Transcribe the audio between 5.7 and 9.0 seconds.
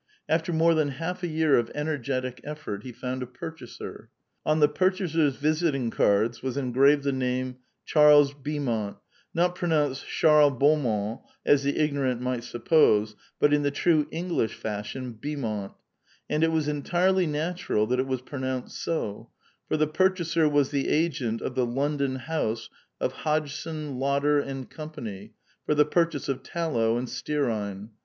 cards was engraved the name Charles Beaumont,